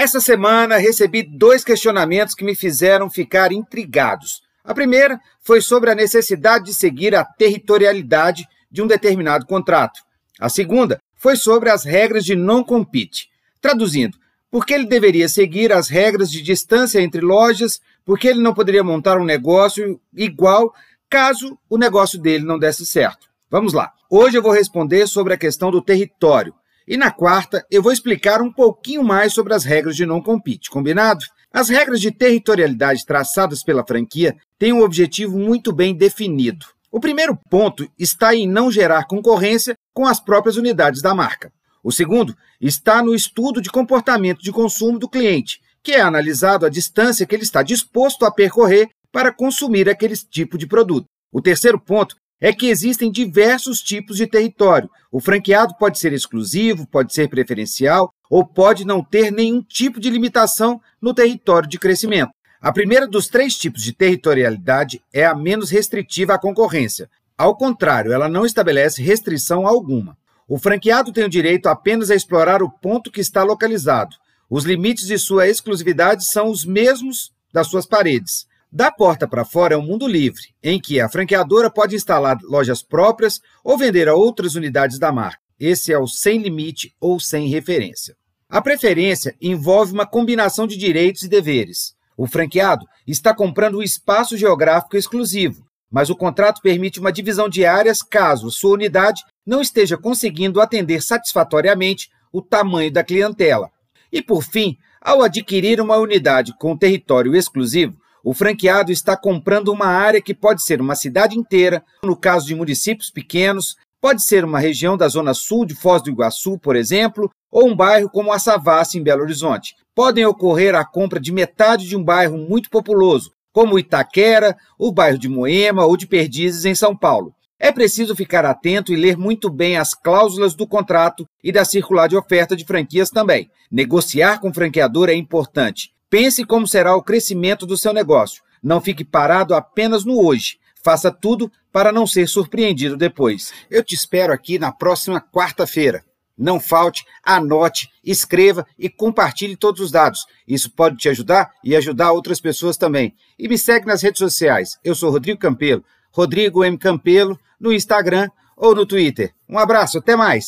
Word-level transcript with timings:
Essa 0.00 0.20
semana 0.20 0.76
recebi 0.76 1.24
dois 1.24 1.64
questionamentos 1.64 2.32
que 2.32 2.44
me 2.44 2.54
fizeram 2.54 3.10
ficar 3.10 3.50
intrigados. 3.50 4.44
A 4.62 4.72
primeira 4.72 5.20
foi 5.40 5.60
sobre 5.60 5.90
a 5.90 5.94
necessidade 5.96 6.66
de 6.66 6.72
seguir 6.72 7.16
a 7.16 7.24
territorialidade 7.24 8.46
de 8.70 8.80
um 8.80 8.86
determinado 8.86 9.44
contrato. 9.44 10.00
A 10.38 10.48
segunda 10.48 11.02
foi 11.16 11.34
sobre 11.34 11.68
as 11.68 11.82
regras 11.82 12.24
de 12.24 12.36
non-compete. 12.36 13.28
Traduzindo, 13.60 14.16
por 14.48 14.64
que 14.64 14.72
ele 14.72 14.86
deveria 14.86 15.28
seguir 15.28 15.72
as 15.72 15.88
regras 15.88 16.30
de 16.30 16.42
distância 16.42 17.00
entre 17.00 17.20
lojas, 17.20 17.80
por 18.04 18.20
que 18.20 18.28
ele 18.28 18.40
não 18.40 18.54
poderia 18.54 18.84
montar 18.84 19.18
um 19.18 19.24
negócio 19.24 20.00
igual 20.14 20.72
caso 21.10 21.58
o 21.68 21.76
negócio 21.76 22.20
dele 22.20 22.44
não 22.44 22.56
desse 22.56 22.86
certo. 22.86 23.26
Vamos 23.50 23.72
lá. 23.72 23.92
Hoje 24.08 24.38
eu 24.38 24.42
vou 24.42 24.52
responder 24.52 25.08
sobre 25.08 25.34
a 25.34 25.36
questão 25.36 25.72
do 25.72 25.82
território. 25.82 26.54
E 26.90 26.96
na 26.96 27.10
quarta, 27.10 27.66
eu 27.70 27.82
vou 27.82 27.92
explicar 27.92 28.40
um 28.40 28.50
pouquinho 28.50 29.04
mais 29.04 29.34
sobre 29.34 29.52
as 29.52 29.62
regras 29.62 29.94
de 29.94 30.06
não 30.06 30.22
compete, 30.22 30.70
combinado? 30.70 31.22
As 31.52 31.68
regras 31.68 32.00
de 32.00 32.10
territorialidade 32.10 33.04
traçadas 33.04 33.62
pela 33.62 33.84
franquia 33.86 34.34
têm 34.58 34.72
um 34.72 34.80
objetivo 34.80 35.38
muito 35.38 35.70
bem 35.70 35.94
definido. 35.94 36.64
O 36.90 36.98
primeiro 36.98 37.38
ponto 37.50 37.86
está 37.98 38.34
em 38.34 38.48
não 38.48 38.70
gerar 38.70 39.06
concorrência 39.06 39.76
com 39.92 40.06
as 40.06 40.18
próprias 40.18 40.56
unidades 40.56 41.02
da 41.02 41.14
marca. 41.14 41.52
O 41.84 41.92
segundo 41.92 42.34
está 42.58 43.02
no 43.02 43.14
estudo 43.14 43.60
de 43.60 43.68
comportamento 43.68 44.40
de 44.40 44.50
consumo 44.50 44.98
do 44.98 45.10
cliente, 45.10 45.60
que 45.82 45.92
é 45.92 46.00
analisado 46.00 46.64
a 46.64 46.70
distância 46.70 47.26
que 47.26 47.34
ele 47.34 47.42
está 47.42 47.62
disposto 47.62 48.24
a 48.24 48.32
percorrer 48.32 48.88
para 49.12 49.30
consumir 49.30 49.90
aquele 49.90 50.16
tipo 50.16 50.56
de 50.56 50.66
produto. 50.66 51.04
O 51.30 51.42
terceiro 51.42 51.78
ponto 51.78 52.16
é 52.40 52.52
que 52.52 52.68
existem 52.68 53.10
diversos 53.10 53.80
tipos 53.80 54.16
de 54.16 54.26
território. 54.26 54.88
O 55.10 55.20
franqueado 55.20 55.74
pode 55.78 55.98
ser 55.98 56.12
exclusivo, 56.12 56.86
pode 56.86 57.12
ser 57.12 57.28
preferencial 57.28 58.12
ou 58.30 58.46
pode 58.46 58.84
não 58.84 59.02
ter 59.02 59.32
nenhum 59.32 59.62
tipo 59.62 59.98
de 59.98 60.10
limitação 60.10 60.80
no 61.00 61.12
território 61.12 61.68
de 61.68 61.78
crescimento. 61.78 62.30
A 62.60 62.72
primeira 62.72 63.06
dos 63.06 63.28
três 63.28 63.56
tipos 63.56 63.82
de 63.82 63.92
territorialidade 63.92 65.00
é 65.12 65.24
a 65.24 65.34
menos 65.34 65.70
restritiva 65.70 66.34
à 66.34 66.38
concorrência. 66.38 67.08
Ao 67.36 67.56
contrário, 67.56 68.12
ela 68.12 68.28
não 68.28 68.44
estabelece 68.44 69.02
restrição 69.02 69.66
alguma. 69.66 70.16
O 70.48 70.58
franqueado 70.58 71.12
tem 71.12 71.24
o 71.24 71.28
direito 71.28 71.68
apenas 71.68 72.10
a 72.10 72.16
explorar 72.16 72.62
o 72.62 72.70
ponto 72.70 73.12
que 73.12 73.20
está 73.20 73.44
localizado. 73.44 74.16
Os 74.50 74.64
limites 74.64 75.06
de 75.06 75.18
sua 75.18 75.46
exclusividade 75.46 76.24
são 76.24 76.48
os 76.48 76.64
mesmos 76.64 77.30
das 77.52 77.68
suas 77.68 77.86
paredes. 77.86 78.47
Da 78.70 78.92
porta 78.92 79.26
para 79.26 79.46
fora 79.46 79.74
é 79.74 79.78
um 79.78 79.82
mundo 79.82 80.06
livre, 80.06 80.42
em 80.62 80.78
que 80.78 81.00
a 81.00 81.08
franqueadora 81.08 81.70
pode 81.70 81.96
instalar 81.96 82.36
lojas 82.42 82.82
próprias 82.82 83.40
ou 83.64 83.78
vender 83.78 84.08
a 84.08 84.14
outras 84.14 84.54
unidades 84.56 84.98
da 84.98 85.10
marca. 85.10 85.40
Esse 85.58 85.90
é 85.90 85.98
o 85.98 86.06
sem 86.06 86.38
limite 86.38 86.94
ou 87.00 87.18
sem 87.18 87.48
referência. 87.48 88.14
A 88.48 88.60
preferência 88.60 89.34
envolve 89.40 89.92
uma 89.92 90.06
combinação 90.06 90.66
de 90.66 90.76
direitos 90.76 91.22
e 91.22 91.28
deveres. 91.28 91.94
O 92.16 92.26
franqueado 92.26 92.84
está 93.06 93.34
comprando 93.34 93.78
um 93.78 93.82
espaço 93.82 94.36
geográfico 94.36 94.96
exclusivo, 94.98 95.64
mas 95.90 96.10
o 96.10 96.16
contrato 96.16 96.60
permite 96.60 97.00
uma 97.00 97.12
divisão 97.12 97.48
de 97.48 97.64
áreas 97.64 98.02
caso 98.02 98.50
sua 98.50 98.74
unidade 98.74 99.22
não 99.46 99.62
esteja 99.62 99.96
conseguindo 99.96 100.60
atender 100.60 101.02
satisfatoriamente 101.02 102.10
o 102.30 102.42
tamanho 102.42 102.92
da 102.92 103.02
clientela. 103.02 103.70
E, 104.12 104.20
por 104.20 104.42
fim, 104.42 104.76
ao 105.00 105.22
adquirir 105.22 105.80
uma 105.80 105.96
unidade 105.96 106.54
com 106.58 106.76
território 106.76 107.34
exclusivo, 107.34 107.96
o 108.24 108.34
franqueado 108.34 108.92
está 108.92 109.16
comprando 109.16 109.68
uma 109.68 109.86
área 109.86 110.20
que 110.20 110.34
pode 110.34 110.62
ser 110.62 110.80
uma 110.80 110.94
cidade 110.94 111.38
inteira, 111.38 111.82
no 112.02 112.16
caso 112.16 112.46
de 112.46 112.54
municípios 112.54 113.10
pequenos, 113.10 113.76
pode 114.00 114.22
ser 114.22 114.44
uma 114.44 114.58
região 114.58 114.96
da 114.96 115.08
zona 115.08 115.34
sul 115.34 115.64
de 115.64 115.74
Foz 115.74 116.02
do 116.02 116.10
Iguaçu, 116.10 116.58
por 116.58 116.76
exemplo, 116.76 117.30
ou 117.50 117.68
um 117.68 117.76
bairro 117.76 118.10
como 118.10 118.32
a 118.32 118.38
Savassi, 118.38 118.98
em 118.98 119.02
Belo 119.02 119.22
Horizonte. 119.22 119.74
Podem 119.94 120.24
ocorrer 120.24 120.74
a 120.74 120.84
compra 120.84 121.18
de 121.18 121.32
metade 121.32 121.88
de 121.88 121.96
um 121.96 122.04
bairro 122.04 122.36
muito 122.36 122.70
populoso, 122.70 123.32
como 123.52 123.78
Itaquera, 123.78 124.56
o 124.78 124.92
bairro 124.92 125.18
de 125.18 125.28
Moema 125.28 125.84
ou 125.84 125.96
de 125.96 126.06
Perdizes, 126.06 126.64
em 126.64 126.74
São 126.74 126.96
Paulo. 126.96 127.34
É 127.60 127.72
preciso 127.72 128.14
ficar 128.14 128.44
atento 128.44 128.92
e 128.92 128.96
ler 128.96 129.16
muito 129.16 129.50
bem 129.50 129.76
as 129.76 129.92
cláusulas 129.92 130.54
do 130.54 130.64
contrato 130.64 131.26
e 131.42 131.50
da 131.50 131.64
circular 131.64 132.06
de 132.08 132.16
oferta 132.16 132.54
de 132.54 132.64
franquias 132.64 133.10
também. 133.10 133.50
Negociar 133.68 134.40
com 134.40 134.50
o 134.50 134.54
franqueador 134.54 135.08
é 135.08 135.14
importante. 135.14 135.90
Pense 136.10 136.44
como 136.44 136.66
será 136.66 136.96
o 136.96 137.02
crescimento 137.02 137.66
do 137.66 137.76
seu 137.76 137.92
negócio. 137.92 138.42
Não 138.62 138.80
fique 138.80 139.04
parado 139.04 139.54
apenas 139.54 140.04
no 140.04 140.24
hoje. 140.24 140.58
Faça 140.82 141.10
tudo 141.10 141.50
para 141.70 141.92
não 141.92 142.06
ser 142.06 142.26
surpreendido 142.26 142.96
depois. 142.96 143.52
Eu 143.70 143.84
te 143.84 143.94
espero 143.94 144.32
aqui 144.32 144.58
na 144.58 144.72
próxima 144.72 145.20
quarta-feira. 145.20 146.02
Não 146.36 146.60
falte, 146.60 147.04
anote, 147.22 147.90
escreva 148.02 148.64
e 148.78 148.88
compartilhe 148.88 149.56
todos 149.56 149.80
os 149.80 149.90
dados. 149.90 150.24
Isso 150.46 150.70
pode 150.70 150.96
te 150.96 151.08
ajudar 151.08 151.50
e 151.64 151.74
ajudar 151.74 152.12
outras 152.12 152.40
pessoas 152.40 152.76
também. 152.76 153.14
E 153.38 153.48
me 153.48 153.58
segue 153.58 153.86
nas 153.86 154.02
redes 154.02 154.20
sociais. 154.20 154.78
Eu 154.84 154.94
sou 154.94 155.10
Rodrigo 155.10 155.40
Campelo, 155.40 155.84
Rodrigo 156.12 156.64
M. 156.64 156.78
Campelo, 156.78 157.38
no 157.60 157.72
Instagram 157.72 158.30
ou 158.56 158.74
no 158.74 158.86
Twitter. 158.86 159.34
Um 159.48 159.58
abraço, 159.58 159.98
até 159.98 160.14
mais! 160.14 160.46